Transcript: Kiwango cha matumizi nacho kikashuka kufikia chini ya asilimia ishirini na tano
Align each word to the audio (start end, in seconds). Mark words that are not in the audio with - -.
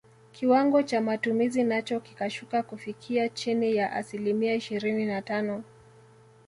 Kiwango 0.31 0.83
cha 0.83 1.01
matumizi 1.01 1.63
nacho 1.63 1.99
kikashuka 1.99 2.63
kufikia 2.63 3.29
chini 3.29 3.75
ya 3.75 3.91
asilimia 3.93 4.55
ishirini 4.55 5.05
na 5.05 5.21
tano 5.21 5.63